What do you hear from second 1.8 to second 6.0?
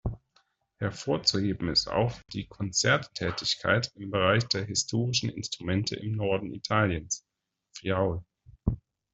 auch die Konzerttätigkeit im Bereich der historischen Instrumente